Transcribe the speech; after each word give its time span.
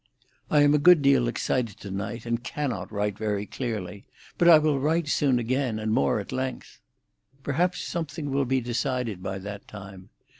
"I 0.49 0.61
am 0.63 0.73
a 0.73 0.79
good 0.79 1.03
deal 1.03 1.27
excited 1.27 1.77
to 1.81 1.91
night, 1.91 2.25
and 2.25 2.43
cannot 2.43 2.91
write 2.91 3.19
very 3.19 3.45
clearly. 3.45 4.03
But 4.39 4.49
I 4.49 4.57
will 4.57 4.79
write 4.79 5.07
soon 5.07 5.37
again, 5.37 5.77
and 5.77 5.93
more 5.93 6.19
at 6.19 6.31
length. 6.31 6.79
"Perhaps 7.43 7.83
something 7.83 8.31
will 8.31 8.45
be 8.45 8.61
decided 8.61 9.21
by 9.21 9.37
that 9.37 9.67
time. 9.67 10.09